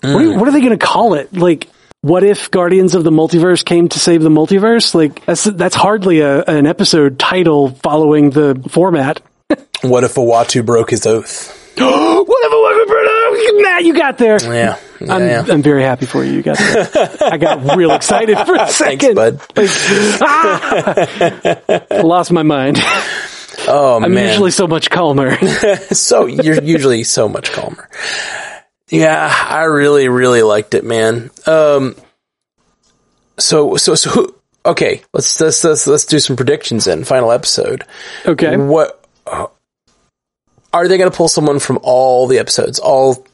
[0.00, 0.38] What, are, mm.
[0.38, 1.32] what are they going to call it?
[1.32, 1.68] Like,
[2.02, 4.94] what if Guardians of the Multiverse came to save the multiverse?
[4.94, 9.20] Like, that's that's hardly a, an episode title following the format.
[9.80, 11.57] What if Uatu broke his oth?
[11.86, 14.38] What if it Matt, you got there.
[14.42, 14.78] Yeah.
[15.00, 15.44] yeah, I'm, yeah.
[15.48, 16.32] I'm very happy for you.
[16.32, 17.22] You got that.
[17.22, 19.14] I got real excited for a Thanks, second.
[19.14, 19.40] bud.
[19.56, 19.70] Like,
[20.22, 21.82] ah!
[22.02, 22.78] Lost my mind.
[23.66, 24.28] Oh I'm man.
[24.28, 25.36] usually so much calmer.
[25.92, 27.88] so you're usually so much calmer.
[28.88, 31.30] Yeah, I really, really liked it, man.
[31.46, 31.94] Um,
[33.36, 37.04] so, so, so, who, okay, let's, let's, let's, let's do some predictions then.
[37.04, 37.84] Final episode.
[38.24, 38.56] Okay.
[38.56, 39.04] What,
[40.72, 42.78] are they going to pull someone from all the episodes?
[42.78, 43.26] All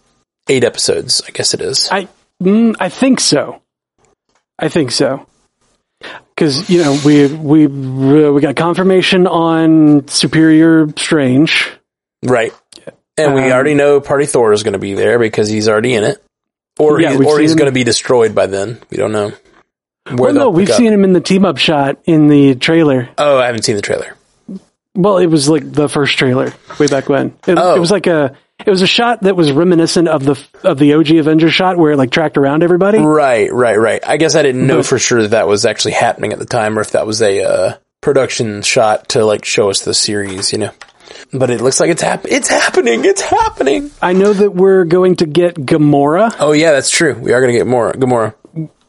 [0.49, 1.89] eight episodes, I guess it is.
[1.91, 2.09] I
[2.43, 3.61] mm, I think so.
[4.59, 5.27] I think so.
[6.35, 11.71] Because you know we we we got confirmation on Superior Strange.
[12.23, 12.53] Right.
[13.17, 15.95] And we Um, already know Party Thor is going to be there because he's already
[15.95, 16.23] in it.
[16.81, 18.81] Or, Yeah, he's, or he's going to be destroyed by then.
[18.91, 19.31] We don't know.
[20.11, 20.77] Well, no, we've up.
[20.77, 23.09] seen him in the team up shot in the trailer.
[23.17, 24.17] Oh, I haven't seen the trailer.
[24.95, 27.35] Well, it was like the first trailer way back when.
[27.47, 27.75] It, Oh.
[27.75, 30.95] it was like a it was a shot that was reminiscent of the of the
[30.95, 32.99] OG Avengers shot where it like tracked around everybody.
[32.99, 34.01] Right, right, right.
[34.07, 36.45] I guess I didn't know But- for sure that that was actually happening at the
[36.47, 40.53] time, or if that was a uh, production shot to like show us the series,
[40.53, 40.71] you know.
[41.33, 43.05] But it looks like it's hap- It's happening.
[43.05, 43.91] It's happening.
[44.01, 46.35] I know that we're going to get Gamora.
[46.39, 47.15] Oh yeah, that's true.
[47.15, 48.35] We are going to get more Gamora.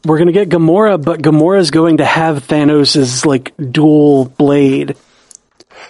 [0.04, 4.96] We're going to get Gamora, but Gamora is going to have Thanos's like dual blade,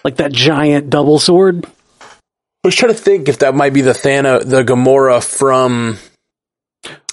[0.04, 1.64] like that giant double sword.
[1.64, 5.98] I was trying to think if that might be the Thanos, the Gamora from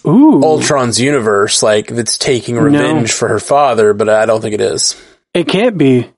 [0.06, 3.94] Ooh, Ultron's universe, like that's taking revenge for her father.
[3.94, 5.00] But I don't think it is.
[5.34, 6.10] it can't be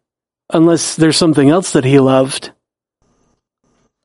[0.51, 2.51] unless there's something else that he loved.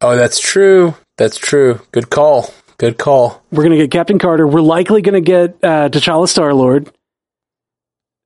[0.00, 0.94] Oh, that's true.
[1.18, 1.80] That's true.
[1.92, 2.52] Good call.
[2.78, 3.42] Good call.
[3.52, 4.46] We're going to get Captain Carter.
[4.46, 6.90] We're likely going to get uh, T'Challa Star Lord.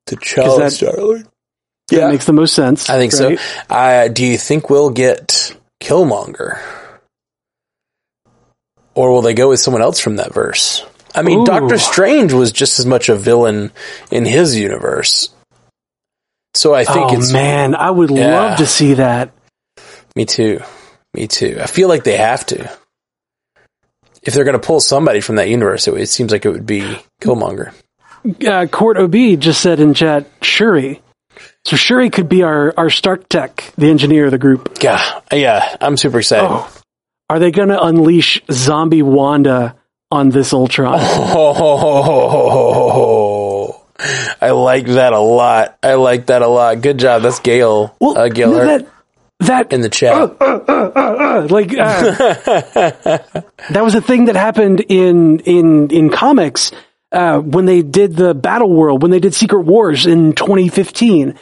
[0.08, 1.26] T'Challa that-
[1.88, 2.02] Star-Lord.
[2.02, 2.12] That Yeah.
[2.12, 2.88] makes the most sense.
[2.88, 3.38] I think right?
[3.38, 3.74] so.
[3.74, 6.58] Uh, do you think we'll get Killmonger?
[8.94, 10.84] Or will they go with someone else from that verse?
[11.14, 11.44] I mean, Ooh.
[11.46, 13.72] Doctor Strange was just as much a villain
[14.10, 15.30] in his universe.
[16.54, 18.40] So I think oh it's man, I would Yeah.
[18.40, 19.30] love to see that.
[20.16, 20.60] me too.
[21.12, 21.58] Me too.
[21.60, 22.70] I feel like they have to.
[24.22, 26.66] If they're going to pull somebody from that universe, it, it seems like it would
[26.66, 27.72] be Killmonger.
[28.46, 31.02] Uh, Court OB just said in chat, Shuri.
[31.64, 34.79] So Shuri could be our, our Stark Tech, the engineer of the group.
[34.83, 36.46] Yeah, yeah, I'm super excited.
[36.46, 36.70] Oh,
[37.31, 39.77] are they going to unleash zombie Wanda
[40.11, 40.98] on this Ultron?
[42.46, 43.81] Oh,
[44.40, 45.79] I like that a lot.
[45.83, 46.83] I like that a lot.
[46.83, 47.22] Good job.
[47.22, 47.96] That's Gail.
[48.00, 48.87] uh, Gail that
[49.40, 50.12] that in the chat.
[50.12, 51.77] uh, like uh,
[53.70, 56.72] that was a thing that happened in in in comics
[57.12, 61.38] uh, when they did the Battle World when they did Secret Wars in 2015.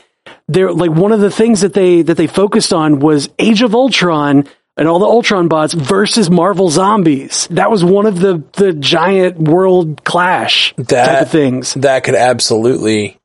[0.49, 3.75] They're like one of the things that they that they focused on was Age of
[3.75, 7.47] Ultron and all the Ultron bots versus Marvel zombies.
[7.51, 11.75] That was one of the the giant world clash type of things.
[11.75, 13.19] that could absolutely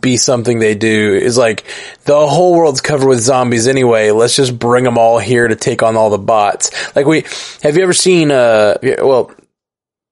[0.00, 1.64] be something they do is like
[2.04, 4.10] the whole world's covered with zombies anyway.
[4.10, 6.94] Let's just bring them all here to take on all the bots.
[6.94, 7.22] Like we,
[7.62, 9.32] have you ever seen, uh, well,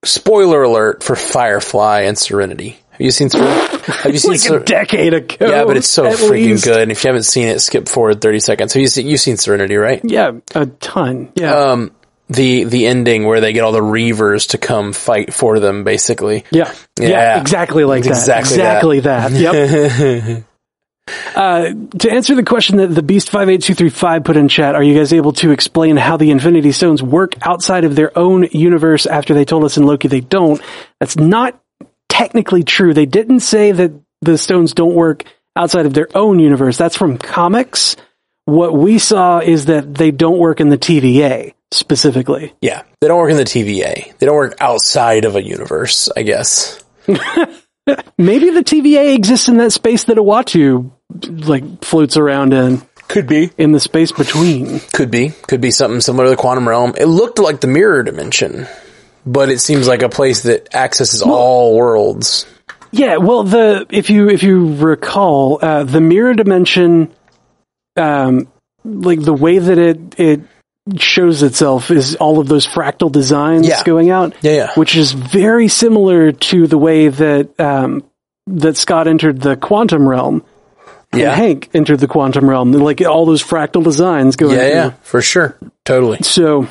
[0.03, 2.80] spoiler alert for Firefly and Serenity.
[3.01, 3.91] Have you seen Serenity?
[3.91, 5.49] Have you seen like Ser- a decade ago.
[5.49, 6.65] Yeah, but it's so freaking least.
[6.65, 6.79] good.
[6.79, 8.73] And if you haven't seen it, skip forward 30 seconds.
[8.73, 10.01] Have you seen, you've seen Serenity, right?
[10.03, 11.31] Yeah, a ton.
[11.33, 11.55] Yeah.
[11.55, 11.95] Um,
[12.29, 16.45] the, the ending where they get all the Reavers to come fight for them, basically.
[16.51, 16.71] Yeah.
[16.99, 17.09] yeah.
[17.09, 17.41] Yeah.
[17.41, 18.11] exactly like that.
[18.11, 19.31] Exactly that.
[19.31, 20.35] That.
[20.35, 20.43] Yep.
[21.35, 24.47] uh, to answer the question that the Beast five eight two three five put in
[24.47, 28.15] chat, are you guys able to explain how the Infinity Stones work outside of their
[28.17, 29.07] own universe?
[29.07, 30.61] After they told us in Loki they don't.
[30.99, 31.60] That's not
[32.21, 32.93] technically true.
[32.93, 35.23] They didn't say that the stones don't work
[35.55, 36.77] outside of their own universe.
[36.77, 37.95] That's from comics.
[38.45, 42.53] What we saw is that they don't work in the TVA specifically.
[42.61, 42.83] Yeah.
[42.99, 44.17] They don't work in the TVA.
[44.17, 46.83] They don't work outside of a universe, I guess.
[47.07, 50.91] Maybe the TVA exists in that space that Uatu
[51.25, 52.83] like floats around in.
[53.07, 53.51] Could be.
[53.57, 54.79] in the space between.
[54.93, 55.29] Could be.
[55.47, 56.93] Could be something similar to the quantum realm.
[56.97, 58.67] It looked like the mirror dimension,
[59.25, 62.45] but it seems like a place that accesses all worlds.
[62.91, 67.11] Yeah, well, the if you if you recall, uh, the mirror dimension,
[67.95, 68.47] um,
[68.83, 70.41] like the way that it it
[70.97, 73.83] shows itself is all of those fractal designs Yeah.
[73.83, 74.33] going out.
[74.41, 74.71] Yeah, yeah.
[74.75, 78.03] which is very similar to the way that um,
[78.47, 80.43] that Scott entered the quantum realm.
[81.13, 81.31] Yeah.
[81.33, 82.71] and Hank entered the quantum realm.
[82.71, 84.55] Like all those fractal designs going.
[84.55, 84.69] Yeah, through.
[84.73, 85.57] yeah, for sure.
[85.85, 86.19] Totally.
[86.23, 86.67] So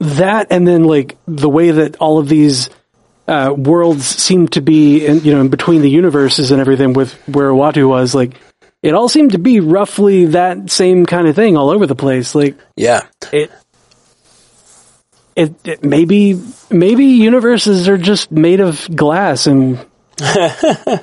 [0.00, 2.70] that, and then like the way that all of these
[3.28, 7.12] uh, worlds seem to be, in, you know, in between the universes and everything, with
[7.28, 8.34] where Uatu was, like
[8.82, 12.34] it all seemed to be roughly that same kind of thing all over the place.
[12.34, 13.06] Like Yeah.
[13.32, 13.50] it,
[15.36, 19.84] it, it maybe maybe universes are just made of glass and.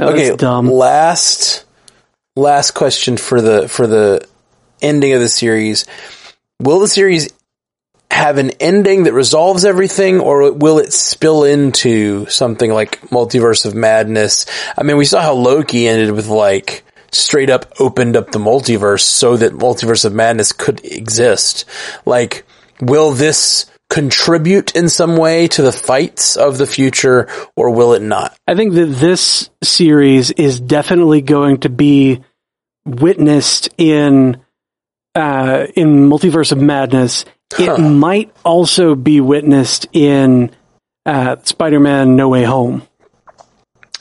[0.00, 0.34] Okay.
[0.34, 0.68] dumb.
[0.68, 1.64] Last,
[2.34, 4.26] last question for the, for the
[4.82, 5.86] ending of the series.
[6.58, 7.28] Will the series
[8.14, 13.74] have an ending that resolves everything or will it spill into something like multiverse of
[13.74, 14.46] madness?
[14.78, 19.00] I mean, we saw how Loki ended with like straight up opened up the multiverse
[19.00, 21.64] so that multiverse of madness could exist.
[22.06, 22.46] Like,
[22.80, 28.02] will this contribute in some way to the fights of the future or will it
[28.02, 28.36] not?
[28.46, 32.22] I think that this series is definitely going to be
[32.86, 34.40] witnessed in
[35.16, 37.24] uh, in Multiverse of Madness.
[37.56, 37.74] Huh.
[37.74, 40.50] It might also be witnessed in
[41.06, 42.82] uh, Spider-Man: No Way Home.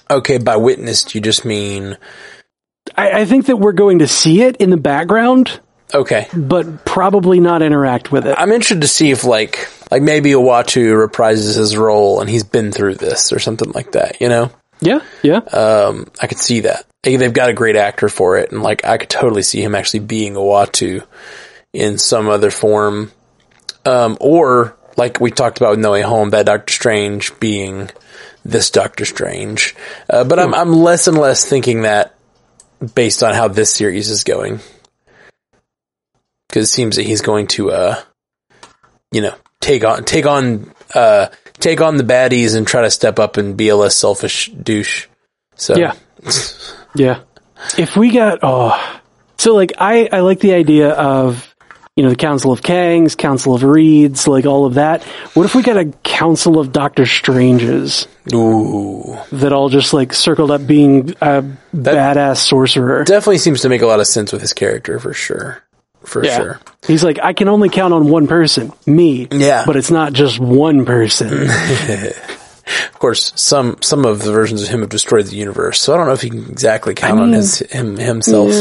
[0.10, 1.98] Okay, by witnessed, you just mean
[2.96, 5.60] I, I think that we're going to see it in the background,
[5.94, 6.28] okay.
[6.34, 8.36] but probably not interact with it.
[8.38, 12.72] I'm interested to see if like like maybe Uatu reprises his role and he's been
[12.72, 14.22] through this or something like that.
[14.22, 15.38] You know, Yeah, yeah.
[15.38, 16.86] um, I could see that.
[17.04, 20.02] They've got a great actor for it, and like I could totally see him actually
[20.02, 21.06] being Uatu
[21.74, 23.12] in some other form,
[23.86, 27.90] um, or like we talked about with No Way Home, that Doctor Strange being
[28.46, 29.76] this Doctor Strange.
[30.10, 32.16] Uh, but I'm I'm less and less thinking that
[32.96, 34.60] based on how this series is going,
[36.48, 38.02] because it seems that he's going to, uh,
[39.12, 41.28] you know, take on take on uh,
[41.60, 45.08] take on the baddies and try to step up and be a less selfish douche.
[45.56, 45.94] So Yeah.
[46.96, 47.22] Yeah.
[47.76, 49.02] If we got oh
[49.38, 51.53] so like I, I like the idea of
[51.96, 55.04] you know, the Council of Kangs, Council of Reeds, like all of that.
[55.36, 59.16] What if we got a Council of Doctor Stranges Ooh.
[59.32, 61.44] that all just like circled up being a
[61.76, 63.04] badass sorcerer?
[63.04, 65.62] Definitely seems to make a lot of sense with his character for sure.
[66.04, 66.38] For Yeah.
[66.38, 66.60] sure.
[66.88, 69.28] He's like, I can only count on one person, me.
[69.32, 69.64] Yeah.
[69.66, 71.48] But it's not just one person.
[72.94, 75.98] Of course, some some of the versions of him have destroyed the universe, so I
[75.98, 78.52] don't know if he can exactly count on mean, his him himself.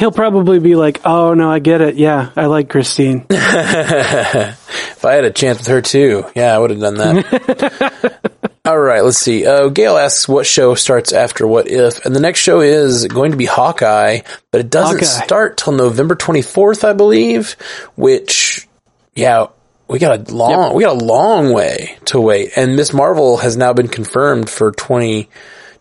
[0.00, 1.96] He'll probably be like, oh no, I get it.
[1.96, 3.26] Yeah, I like Christine.
[5.00, 8.40] If I had a chance with her too, yeah, I would have done that.
[8.66, 9.46] All right, let's see.
[9.46, 13.30] Uh, Gail asks what show starts after What If, and the next show is going
[13.30, 15.24] to be Hawkeye, but it doesn't Hawkeye.
[15.24, 17.52] start till November twenty fourth, I believe.
[17.96, 18.68] Which,
[19.14, 19.46] yeah,
[19.88, 23.56] we got a long, we got a long way to wait, and Miss Marvel has
[23.56, 25.30] now been confirmed for twenty twenty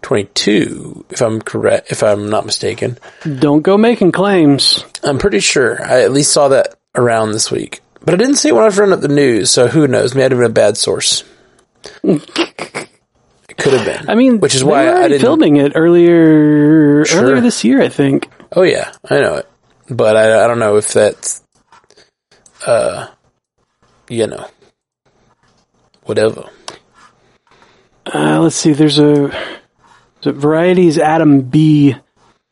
[0.02, 2.98] two, if I'm correct, if I'm not mistaken.
[3.40, 4.84] Don't go making claims.
[5.04, 5.82] I'm pretty sure.
[5.84, 7.82] I at least saw that around this week.
[8.04, 10.16] But I didn't see it when I was running up the news, so who knows?
[10.16, 11.24] Maybe I'd have been a bad source.
[12.04, 12.88] it
[13.58, 14.10] could have been.
[14.10, 15.22] I mean, which is why I didn't.
[15.22, 17.24] filming it earlier Sure.
[17.24, 18.30] earlier this year, I think.
[18.54, 19.50] Oh yeah, I know it.
[19.90, 21.44] But I, I don't know if that's,
[22.66, 23.08] uh,
[24.08, 24.48] you know,
[26.04, 26.46] whatever.
[28.12, 28.74] Uh, let's see.
[28.74, 29.59] There's a,
[30.22, 31.96] so Variety's Adam B.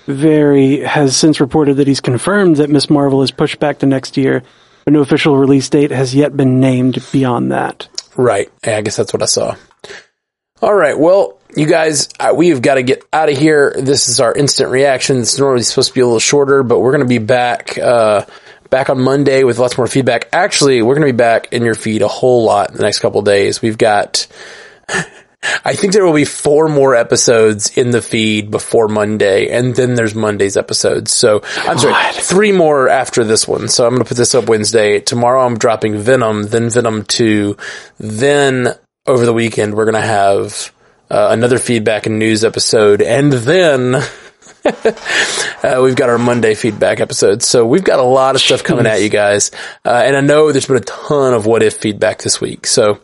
[0.05, 4.15] Vary has since reported that he's confirmed that Miss Marvel is pushed back to next
[4.15, 4.41] year,
[4.85, 7.89] but no official release date has yet been named beyond that.
[8.15, 8.49] Right.
[8.63, 9.55] I guess that's what I saw.
[10.61, 10.97] All right.
[10.97, 13.75] Well, you guys, we've got to get out of here.
[13.77, 15.17] This is our instant reaction.
[15.19, 18.25] It's normally supposed to be a little shorter, but we're going to be back, uh,
[18.69, 20.29] back on Monday with lots more feedback.
[20.31, 22.99] Actually, we're going to be back in your feed a whole lot in the next
[22.99, 23.61] couple days.
[23.61, 24.25] We've got,
[25.65, 29.95] I think there will be four more episodes in the feed before Monday, and then
[29.95, 31.13] there's Monday's episodes.
[31.13, 33.67] So I'm sorry, three more after this one.
[33.67, 34.99] So I'm going to put this up Wednesday.
[34.99, 37.57] Tomorrow I'm dropping Venom, then Venom 2,
[37.99, 38.69] then
[39.05, 40.71] over the weekend we're going to have
[41.09, 44.03] uh, another feedback and news episode, and then
[44.67, 47.41] uh, we've got our Monday feedback episode.
[47.43, 49.51] So we've got a lot of stuff coming at you guys,
[49.85, 52.67] uh, and I know there's been a ton of what if feedback this week.
[52.67, 52.99] So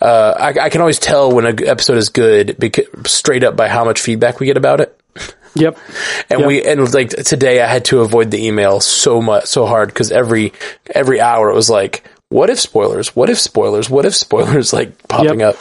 [0.00, 3.68] uh, I, I can always tell when an episode is good because, straight up by
[3.68, 4.94] how much feedback we get about it.
[5.54, 5.78] Yep.
[6.30, 6.46] And Yep.
[6.46, 10.12] we and like today, I had to avoid the email so much, so hard because
[10.12, 10.52] every
[10.94, 13.16] every hour it was like, "What if spoilers?
[13.16, 13.88] What if spoilers?
[13.90, 15.54] What if spoilers?" Like popping Yep.
[15.54, 15.56] up.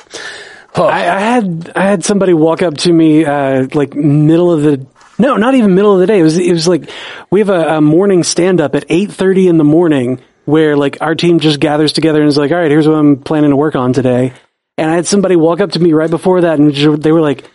[0.75, 4.61] Oh, I, I had I had somebody walk up to me uh, like middle of
[4.61, 4.85] the
[5.19, 6.19] no, not even middle of the day.
[6.19, 6.89] It was it was like
[7.29, 10.97] we have a, a morning stand up at eight thirty in the morning where like
[11.01, 13.55] our team just gathers together and is like, all right, here's what I'm planning to
[13.55, 14.33] work on today.
[14.77, 17.49] And I had somebody walk up to me right before that and they were like,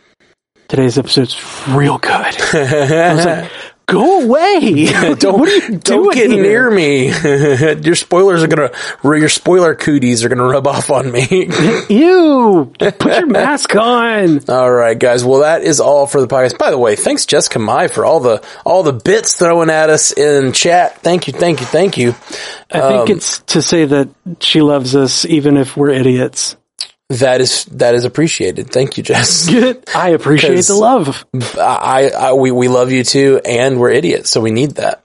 [0.68, 1.36] today's episode's
[1.68, 2.12] real good.
[2.12, 3.50] I was like,
[3.86, 4.86] go away!
[5.14, 6.42] don't what are you don't doing get here?
[6.42, 7.06] near me.
[7.82, 8.70] your spoilers are gonna
[9.04, 11.26] your spoiler cooties are gonna rub off on me.
[11.88, 12.72] Ew!
[12.78, 14.40] Put your mask on.
[14.48, 15.24] all right, guys.
[15.24, 16.58] Well, that is all for the podcast.
[16.58, 20.12] By the way, thanks Jessica Mai for all the all the bits throwing at us
[20.12, 20.98] in chat.
[20.98, 22.10] Thank you, thank you, thank you.
[22.70, 24.08] I think um, it's to say that
[24.40, 26.56] she loves us even if we're idiots.
[27.18, 28.70] That is that is appreciated.
[28.70, 29.48] Thank you, Jess.
[29.94, 31.24] I appreciate the love.
[31.58, 35.02] I, I we we love you too, and we're idiots, so we need that.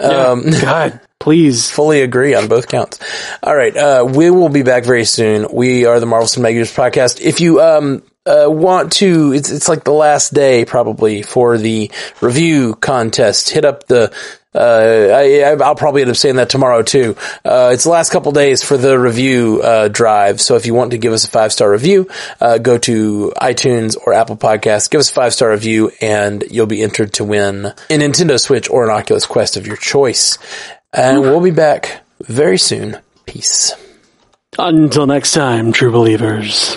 [0.00, 1.70] Um, God, please.
[1.70, 2.98] fully agree on both counts.
[3.42, 5.46] All right, uh, we will be back very soon.
[5.52, 7.20] We are the Marvel Cinematic podcast.
[7.20, 11.90] If you um uh, want to, it's it's like the last day probably for the
[12.20, 13.50] review contest.
[13.50, 14.12] Hit up the.
[14.54, 17.16] Uh, I, I'll probably end up saying that tomorrow too.
[17.44, 20.40] Uh, it's the last couple days for the review, uh, drive.
[20.40, 22.08] So if you want to give us a five star review,
[22.40, 26.82] go to iTunes or Apple Podcasts, give us a five star review and you'll be
[26.82, 30.38] entered to win a Nintendo Switch or an Oculus Quest of your choice.
[30.92, 32.98] And we'll be back very soon.
[33.26, 33.72] Peace.
[34.58, 36.76] Until next time, true believers.